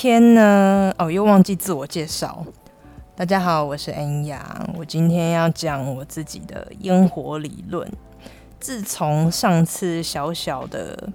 [0.00, 2.46] 天呢，哦，又忘记自我介绍。
[3.16, 4.64] 大家好，我是恩雅。
[4.76, 7.84] 我今天要讲我自己的烟火理论。
[8.60, 11.10] 自从上次小小的。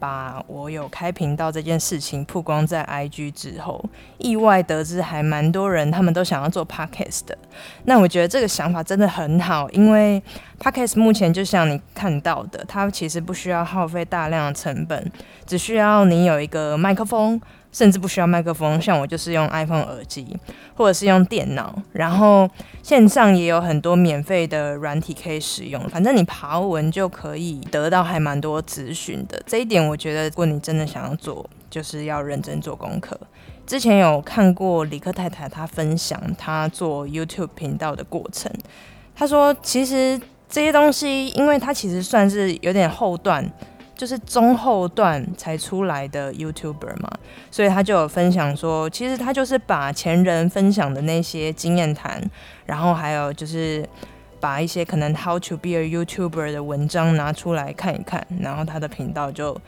[0.00, 3.84] 把我有开频道这件事情曝光在 IG 之后，
[4.18, 7.36] 意外得知还蛮多人他们都想要做 Podcast 的。
[7.82, 10.22] 那我觉得这个想法真的很好，因为
[10.60, 15.10] Podcast 目前就像你看到的，它其实不需要耗费大量的成本，
[15.44, 17.40] 只需要你有一个麦克风。
[17.70, 20.36] 甚至不需要麦克风，像我就是用 iPhone 耳机，
[20.74, 22.48] 或者是用电脑，然后
[22.82, 25.86] 线上也有很多免费的软体可以使用。
[25.88, 29.40] 反正你爬文就可以得到还蛮多资讯的。
[29.46, 33.18] 这一点我觉得，如果你真的想要做，就是要认真做功课。
[33.66, 38.50] 之前有看过李克太太她分享她做 YouTube 频道的过程，
[39.14, 43.44] 她说其实这些东西，因为她其实算是有点后段。
[43.98, 47.10] 就是中后段才出来的 YouTuber 嘛，
[47.50, 52.22] 所以他就有分享说，其实他就是把前人分享的那些经验谈，
[52.64, 53.84] 然后还有就是
[54.38, 59.60] 把一些可能 How to be a YouTuber 的文章拿出来看一看，然后他的频道就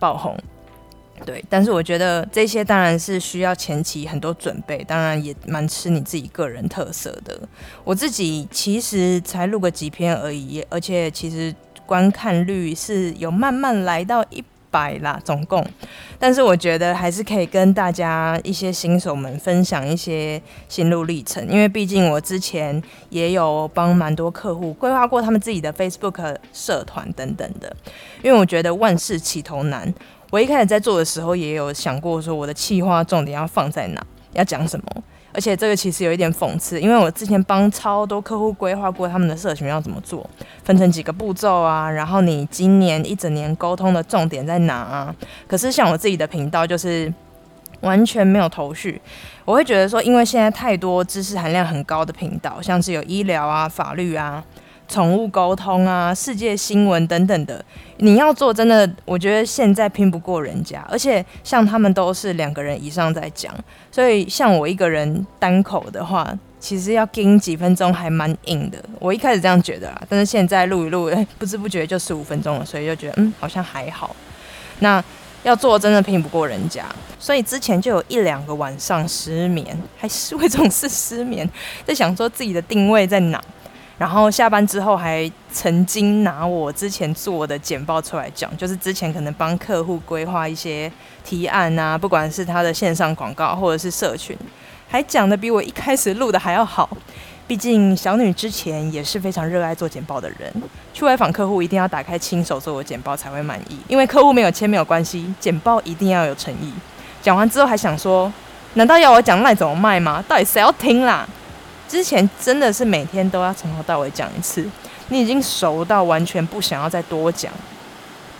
[0.00, 0.36] 爆红。
[1.24, 7.40] 对，但是我觉得这些当然是需要前期很多准备，当然也蛮吃你自己个人特色的。
[7.84, 11.54] 我自己其实才录个几篇而已，而且其实。
[11.92, 15.62] 观看率是有慢慢来到一百啦，总共。
[16.18, 20.40] 但是我觉得还是可以跟大家一些新手们分享一些
[20.70, 27.70] 心路历程，因为毕竟我之前也有帮蛮多客户规划过他们自己的 Facebook 社团等等的。
[28.22, 29.92] 因为我觉得万事起头难，
[30.30, 35.02] 我一开始在做的时候也有想过说我的企划重点要放在哪，要讲什么。
[35.32, 40.28] 而且这个其实有一点讽刺，因为我之前帮超多客户规划过他们的社群要怎么做，
[40.64, 45.14] 分成几个步骤啊，然后你今年一整年沟通的重点在哪啊？
[45.46, 47.12] 可是像我自己的频道就是
[47.80, 49.00] 完全没有头绪，
[49.44, 54.44] 我会觉得说，因为现在太多知识含量很高的频道，像是有医疗啊、法律啊。
[54.92, 57.64] 宠物沟通啊，世界新闻等等的，
[57.96, 63.54] 你要做真的，我觉得现在拼不过人家，而且像他们都是两个人以上在讲，
[63.90, 66.30] 所以像我一个人单口的话，
[66.60, 68.84] 其实要盯几分钟还蛮硬的。
[68.98, 74.14] 我一开始这样觉得啦，但是现在录一录，不知不觉就十五分钟了，所以就觉得嗯，好像还好。
[74.80, 75.02] 那
[75.42, 76.84] 要做真的拼不过人家，
[77.18, 81.48] 所以之前就有一两个晚上失眠，还是会总是失眠，
[81.86, 83.42] 在想说自己的定位在哪。
[83.98, 90.90] 然后下班之后还曾经拿我之前做的简报出来讲，就是之前可能帮客户规划一些
[91.24, 94.36] 提案啊，不管是他的线上广告或者是社群，
[94.88, 96.88] 还讲的比我一开始录的还要好。
[97.46, 100.50] 毕竟小女之前也是非常热爱做简报的人，
[100.94, 106.72] 去外访客户一定要打开亲手做的简报才会满意，因为客户没有签没有关系，简报一定要有诚意。
[107.20, 108.32] 讲完之后还想说，
[108.74, 110.24] 难道要我讲卖怎么卖吗？
[110.26, 111.28] 到底谁要听啦？
[111.92, 114.66] 之前真的是每天都要从头到尾讲一次，
[115.08, 117.52] 你已经熟到完全不想要再多讲，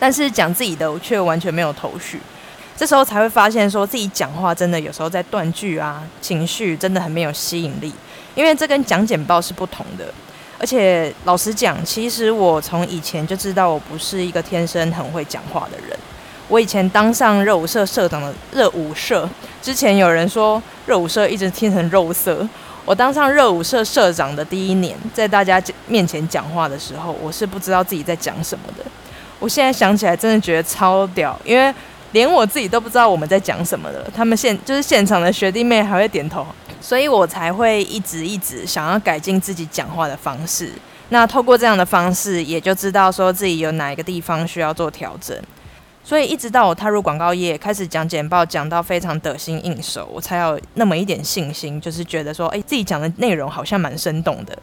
[0.01, 2.19] 但是讲自己的却完全没有头绪，
[2.75, 7.93] 这时候才会发现说自己讲话真的有时候在断句啊，情绪真的很没有吸引力，
[8.35, 10.07] 因为这跟讲简报是不同的。
[10.59, 15.95] 而且老实讲，其实我从以前就知道我不是一个天生很会讲话的人。
[16.49, 19.29] 我以前当上热舞社社长的热舞社
[19.61, 22.49] 之前，有人说热舞社一直听成肉色。
[22.85, 28.85] 我当上热舞社社长的第一年，在大家面前讲话的时候，我是不知道自己在讲什么的。
[29.39, 31.73] 我现在想起来，真的觉得超屌，因为
[32.11, 34.09] 连我自己都不知道我们在讲什么的。
[34.15, 36.47] 他们现就是现场的学弟妹还会点头，
[36.81, 40.73] 所以我才会一直一直想要改进自己讲话的方式。
[41.11, 45.37] 那透过这样的方式，也就知道说自己有哪一个地方需要做调整。
[46.05, 54.59] 所以一直到我踏入广告业，开始讲简报，讲到非常得心应手，我才有那么一点信心，就是觉得说，哎，自己讲的内容好像蛮生动的。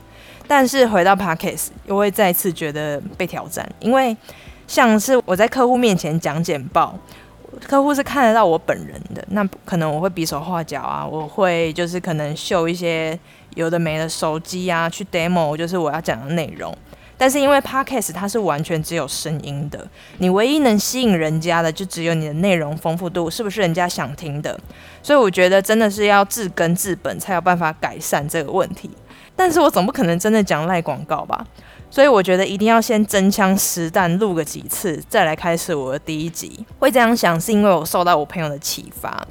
[0.48, 4.16] 但是回到 Parkes，又会再次觉得被挑战，因为
[4.68, 6.94] 像是我在客户面前讲简报，
[7.66, 13.18] 客户是看得到我本人的，那可能我会比手画脚啊，我会就是可能秀一些
[13.56, 16.76] 有的没的手机啊，去 demo 就是我要讲的内容。
[17.20, 19.86] 但是因为 podcast 它是完全只有声音的，
[20.20, 24.58] 你唯一能吸引人家的就只有你的内容丰富度是不是人家想听的，
[25.04, 28.90] 所以我觉得真的是要治根治本才有办法改善这个问题。
[29.36, 31.46] 但是我总不可能真的讲赖广告吧，
[31.90, 36.66] 所以我觉得一定要先真枪实弹录个几次，再来开始我的第一集。
[36.80, 39.28] 会这样想是因为我受到我朋友的启发。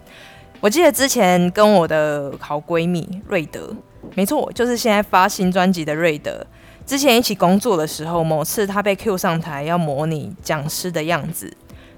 [0.61, 3.75] 我记得之前跟我的好闺蜜瑞德，
[4.15, 6.47] 没错，就是现在发新专辑的瑞德。
[6.89, 11.53] 之前一起工作的时候，某次他被 Q 上台要模拟讲师的样子，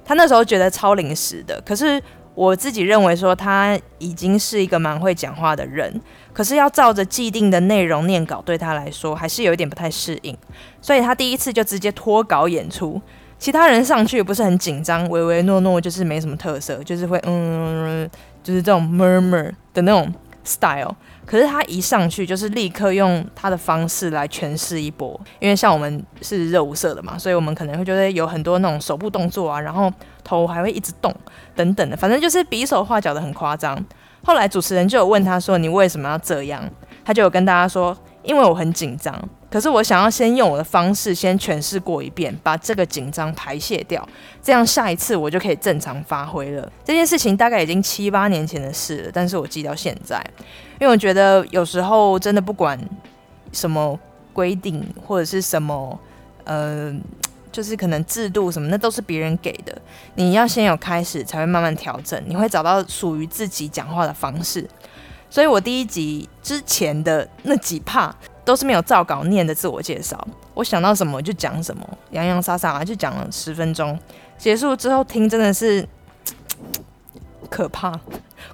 [0.04, 1.62] 他那时候觉得超临时的。
[1.64, 2.02] 可是
[2.34, 6.00] 我自己认为说他已经是一个蛮会讲话的人，
[6.32, 10.36] 可是要照着既定的内容念稿，对他来说还是有一点不太适应，
[10.82, 13.00] 所以他第一次就直接脱稿演出。
[13.38, 18.10] 其他人上去不是很紧张，唯唯诺诺，就是没什么特色，就是会嗯，
[18.42, 20.12] 就是这种 murmur 的那种
[20.50, 20.94] style。
[21.24, 29.92] 可是他一上去就是立刻用他的方式来诠释一波，因为像我们是热舞社的嘛，所以我们可能会觉得有很多那种手部动作啊，然后
[30.24, 31.14] 头还会一直动
[31.54, 33.78] 等等的，反正就是比手画脚的很夸张。
[34.24, 36.62] 后来主持人就有问他说：“你为什么要这样？”
[37.04, 39.16] 他就有跟大家说：“因为我很紧张。”
[39.50, 44.08] 可是我想要先用我的方式先诠释过一遍，把这个紧张排泄掉，
[44.40, 46.72] 这样下一次我就可以正常发挥了。
[46.84, 50.24] 这件事情大概已经七八年前的事了，但是我记到现在，
[50.78, 52.78] 因为我觉得有时候真的不管
[53.50, 53.98] 什么
[54.32, 55.98] 规定或者是什么，
[56.44, 56.94] 呃，
[57.50, 59.76] 就是可能制度什么，那都是别人给的。
[60.14, 64.64] 你要先有开始，才会慢慢调整，你会找到属于自己讲话的方式。
[65.30, 68.14] 所以我第一集之前的那几怕。
[68.42, 73.96] 都是没有照稿念的自我介绍，我想到什么就讲什么，洋洋洒洒就讲了十分钟。
[74.36, 75.86] 结束之后听真的是
[77.48, 78.00] 可怕、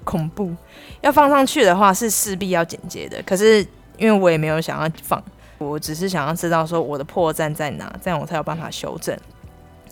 [0.03, 0.53] 恐怖。
[1.01, 3.65] 要放上去的话是势必要剪接的，可是
[3.97, 5.23] 因为我也没有想要放，
[5.57, 9.17] 我只是想要知道说我的破绽在哪，这样我才有办法修正。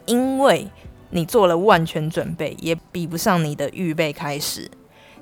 [0.05, 0.69] 因为
[1.09, 4.69] 你做了万全准备，也比不上你的预备开始。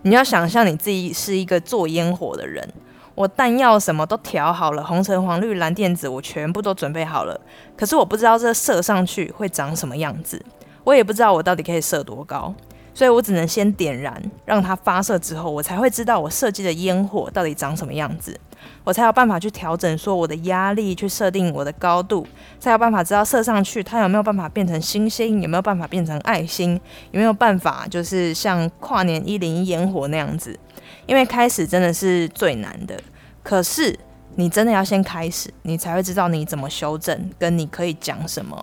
[0.03, 2.67] 你要想象你自己是一个做烟火的人。
[3.15, 7.39] 我弹药什么都调好了，红橙黄绿蓝靛紫我全部都准备好了。
[7.77, 10.43] 可是我不知道这射上去会长什么样子，
[10.83, 12.53] 我也不知道我到底可以射多高，
[12.93, 18.37] 所以我只能先点燃，让它发射之后，我才会知道我设计的烟火到底长什么样子，
[18.83, 22.27] 我才有办法去调整说我的压力，去设定我的高度，
[22.59, 26.79] 才有办法知道射上去它有没有办法变成星星，有没有办法变成爱心，
[27.11, 30.57] 有没有办法就是像跨年一零一烟火那样子。
[31.05, 32.97] 因为开始真的是最难的，
[33.41, 33.97] 可是
[34.35, 38.61] 你真的要先开始，你才会知道你怎么修正，跟你可以讲什么。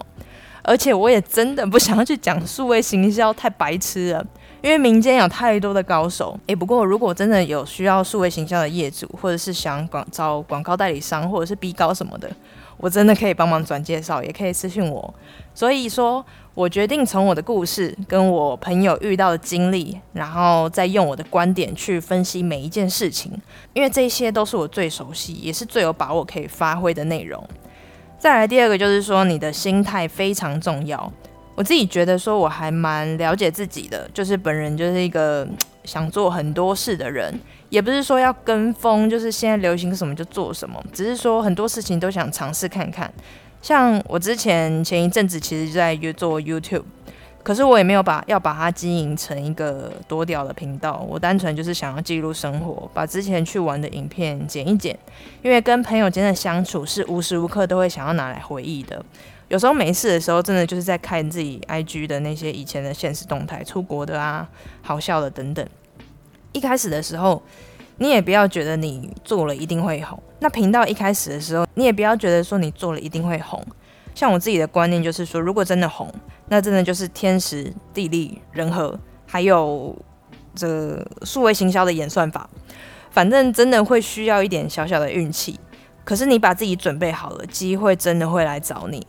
[0.63, 4.25] 而且我也真的不想要去讲数位行销，太白痴了。
[4.63, 6.39] 因为民间有太多的高手。
[6.47, 12.31] 诶，不过如果真的有需要数位行销的业主，或者是想广招广告代理商，或者是 B 高什么的，
[12.77, 15.15] 我真的可以帮忙转介绍，也可以私信我。
[15.55, 16.25] 所以说。
[16.53, 23.33] 我决定从我的故事跟我朋友遇到的经历，然后再用我的观点去分析每一件事情，
[23.73, 27.43] 因为这些都是我最熟悉，也是最有把握可以发挥的内容。
[28.21, 31.11] 再来第二个就是说，你的心态非常重要。
[31.55, 35.49] 我自己觉得说，我还蛮了解自己的，就是本人就是一个
[35.85, 37.35] 想做很多事的人，
[37.71, 43.11] 也不是说要跟风，就是现在流行什么就做什么，只是说很多事情都想尝试看看。
[43.63, 46.85] 像我之前前一阵子其实就在做 YouTube，
[47.43, 54.99] 可是我也没有把要把它经营成一个多屌的频道，我单纯就是想要记录生活，把之前去玩的影片剪一剪，
[55.43, 59.05] 因为跟朋友间的相处是无时无刻都会想要拿来回忆的。
[59.49, 64.49] 有时候没事的时候，真的就是在看自己 IG 的那些以前的现实动态，出国的啊，
[64.83, 65.67] 好笑的等等。
[66.53, 67.43] 一开始的时候。
[68.03, 70.19] 你也不要觉得你做了一定会红。
[70.39, 73.63] 那频道一开始的时候，你也不要觉得说你做了一定会红。
[74.15, 76.13] 像我自己的观念就是说，如果真的红，
[76.49, 79.97] 那真的就是天时地利人和，还有
[80.55, 82.49] 这数位行销的演算法。
[83.11, 85.59] 反正真的会需要一点小小的运气。
[86.05, 89.07] 可是你把自己准备好了，机会真的会来找你。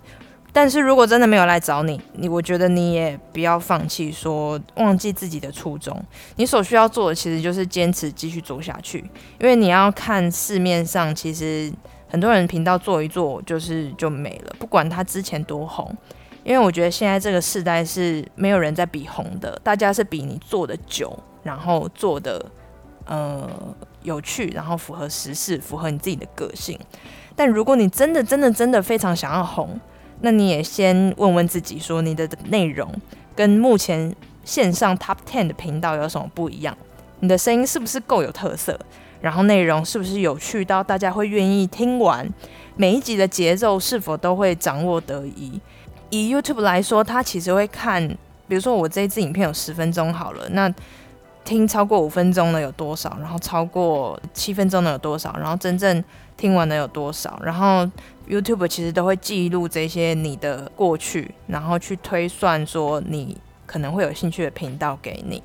[0.53, 6.03] 但是如果真的没有来找你，你我觉得你也不要放弃，说忘记自己的初衷。
[6.36, 9.00] 你所需要做的其实就是坚持继续走下去，
[9.39, 11.72] 因为你要看市面上其实
[12.12, 15.89] 很多人频道做一做就是就没了，不管他之前多红。
[16.44, 22.44] 因为我觉得现在这个时代是没有人在比红的，大家是比你做的久，然后做的
[23.06, 23.50] 呃
[24.01, 26.77] 有趣，然后符合时事，符合你自己的个性。
[27.36, 29.80] 但如果你真的真的真的非常想要红，
[30.20, 32.91] 那你也先问问自己，说你的内容
[33.36, 34.13] 跟目前
[34.44, 36.75] 线上 Top Ten 的频道有什么不一样？
[37.20, 38.80] 你的声音是不是够有特色？
[39.22, 42.28] 然后内容是不是有趣到大家会愿意听完？
[42.75, 45.60] 每一集的节奏是否都会掌握得宜？
[46.10, 48.08] 以 YouTube 来说，它其实会看，
[48.48, 50.74] 比如说我这一支影片有十分钟好了，那
[51.44, 53.18] 听超过五分钟的有多少？
[53.20, 55.36] 然后超过七分钟的有多少？
[55.38, 56.04] 然后真正
[56.36, 57.40] 听完的有多少？
[57.44, 57.88] 然后
[58.28, 65.42] YouTube 其实都会记录这些你的过去，然后去推算说你可能会有兴趣的频道给你。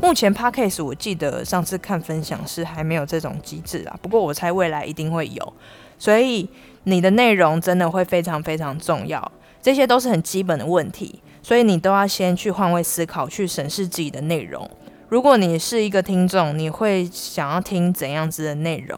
[0.00, 5.52] 目前 Podcast 我记得上次看分享是还没有这种机制啊，不过我猜未来一定会有。
[5.98, 6.48] 所以
[6.84, 14.70] 你的内容真的会非常非常重要，这些都是很基本的问题，所以你都要先去换位思考，去审视自己的内容。
[15.08, 18.96] 如果你是一个听众，你会想要听怎样子的内容？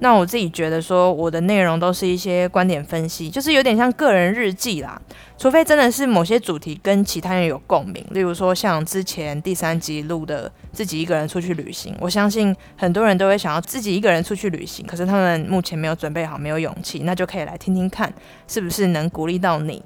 [0.00, 5.00] 那我自己觉得说，我的内容都是一些观点分析，就是有点像个人日记啦。
[5.38, 18.12] 除非真的是某些主题跟其他人有共鸣，例如说像之前第三集录的自己一个人出去旅行，我相信很多人都会想要自己一个人出去旅行，可是他们目前没有准备好，没有勇气，那就可以来听听看，
[18.46, 19.82] 是不是能鼓励到你？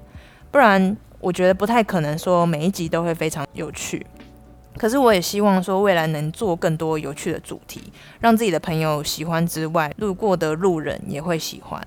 [0.51, 4.05] 不然，我觉得不太可能说每一集都会非常有趣。
[4.79, 7.83] 可是我也希望说，未来能做更多有趣的主题，
[8.21, 11.85] 让自己的朋友喜欢之外，路过的路人也会喜欢。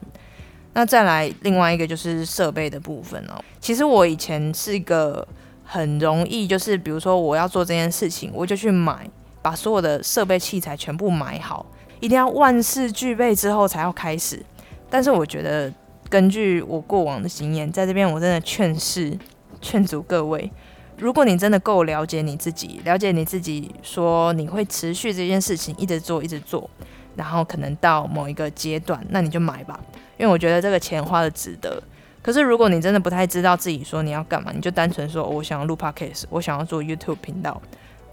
[0.73, 3.43] 那再来另外一个就是设备的部分哦。
[3.59, 5.27] 其实我以前是一个
[5.63, 9.09] 很容易，就是比如说我要做这件事情，我就去买，
[9.41, 11.65] 把所有的设备器材全部买好，
[11.99, 14.43] 一定要万事俱备之后才要开始。
[14.89, 15.71] 但是我觉得，
[16.09, 19.17] 根据我过往的经验，在这边我真的劝示、
[19.61, 20.51] 劝阻各位。
[20.99, 26.69] 如果你真的够了解你自己，了解你自己，说你会持续这件事情一直做，一直做，
[27.15, 29.79] 然后可能到某一个阶段，那你就买吧，
[30.17, 31.81] 因为我觉得这个钱花的值得。
[32.21, 37.61] 可是如果你真的不太知道自己说你要干嘛，你就单纯说我想要录 podcast，我想要做 YouTube 频道，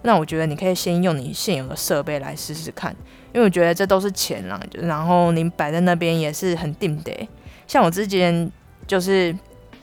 [0.03, 2.95] 那我觉得你可以先用你现有的设备来试试看，
[3.35, 7.13] 因为我觉得这都是钱啦，就然后你摆在那边也是很定的。
[7.67, 8.49] 像我之前
[8.87, 9.37] 就是。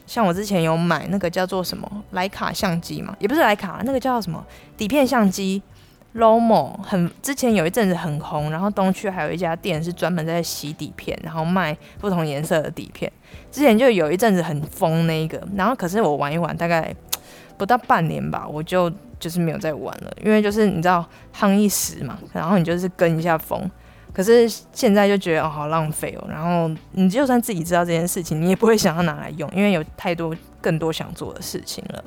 [0.06, 4.44] 像我之前有买那个叫做什么徕卡相机嘛，也不是徕卡，那个叫什么
[4.76, 5.62] 底片相机
[6.14, 13.10] ，Lomo，很之前有一阵子很红，然后东区还有一家店是专门在洗底片，然后卖不同颜色的底片。
[13.50, 16.94] 之前就有一阵子很疯那个，然后可是我玩一玩，大概
[17.56, 23.70] 不到半年吧，我就就是没有再玩了，因为就是你知道夯一时嘛，然后你就是跟一下风。
[24.14, 26.26] 可是现在就觉得哦，好浪费哦。
[26.30, 32.02] 然后你就算自己知道这件事情，你也不会想要拿来用，因为有太多更多想做的事情了。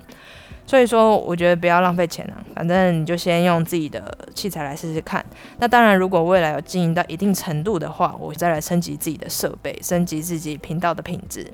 [0.65, 5.25] 所以说，我觉得不要浪费钱啊，反正你就先用自己的器材来试试看。
[5.59, 11.45] 那当然，如果未来有经营到一定程度的话，我再来升级自己的设备，升级自己频道的品质。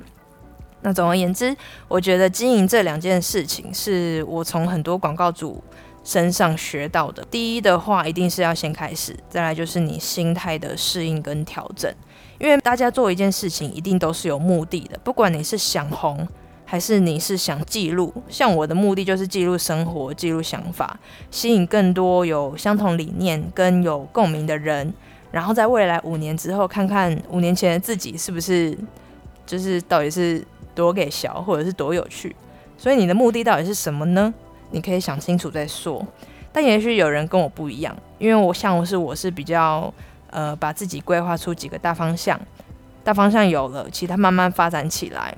[0.82, 1.56] 那总而言之，
[1.88, 5.64] 我觉得经营这两件事情，是我从很多广告主。
[6.04, 11.94] 身上学到的，第一的话，一定是要先开始，再来就是你心态的适应跟调整。
[12.40, 16.28] 因为大家做一件事情，一定都是有目的的，不管你是想红，
[16.66, 18.14] 还是你是想记录。
[18.28, 21.00] 像我的目的就是记录生活，记录想法，
[21.32, 24.94] 吸引更多有相同理念跟有共鸣的人，
[25.32, 28.78] 然后在未来五年之后，看看五年前的自己是不是，
[29.46, 30.46] 就是到底是
[30.76, 32.36] 多给小，或者是多有趣。
[32.78, 34.34] 所以你的目的到底是什么呢？
[34.74, 36.06] 你可以想清楚再说，
[36.52, 39.94] 但也许有人跟我不一样，因为我像我是我是比较
[40.32, 42.38] 呃把自己规划出几个大方向，
[43.04, 45.34] 大方向有了，其他慢慢发展起来。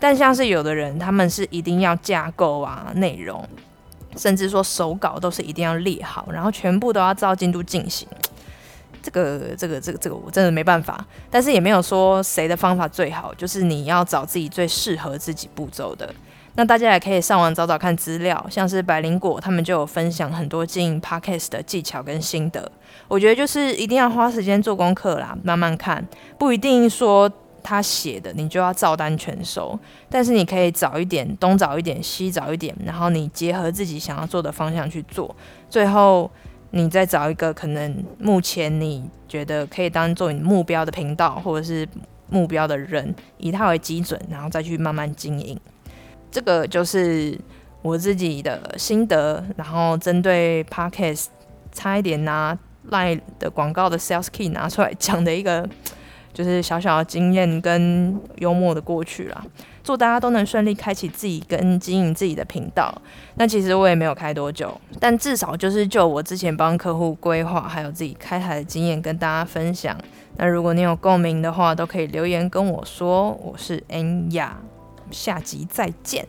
[0.00, 3.46] 但像是有的人，他们是一定要架构啊内容，
[4.16, 8.08] 甚至说手稿都是一定要列好，然后全部都要照进度进行。
[9.02, 16.12] 这个这个这个这个我真的没办法，但是也没有说谁的方法最好，就是你要找自己最适合自己步骤的。
[16.58, 22.68] 那大家也可以上网找找看资料，像是百灵果他们就有分享很多经营 podcast 的技巧跟心得。
[23.06, 26.04] 我觉得就是一定要花时间做功课啦，慢慢看，
[26.36, 27.30] 不一定说
[27.62, 29.78] 他写的你就要照单全收。
[30.10, 35.32] 但是你可以找一点，东找一点，西找一点，然后你结合自己想要做的方向去做，
[35.70, 36.28] 最后
[36.70, 41.88] 你再找一个可能目前你觉得可以当做你目标的频道或者是
[42.28, 45.56] 目标的人，以他为基准，然后再去慢慢经营。
[46.30, 47.38] 这个就是
[47.82, 51.26] 我自己的心得，然后针对 podcast
[51.72, 52.56] 差一点拿
[52.90, 55.68] 赖的广告的 sales key 拿出来讲的一个，
[56.32, 59.44] 就是小小的经验跟幽默的过去啦。
[59.82, 62.94] 祝大家都能顺利开启自己跟经营自己的频道。
[63.36, 69.96] 那其实我也没有开多久，但至少就是就我之前帮客户规划，还有自己开台的经验跟大家分享。
[70.36, 73.30] 那如果你有共鸣的话，都可以留言跟我说。
[73.42, 74.58] 我是恩雅。
[75.10, 76.26] 下集再见。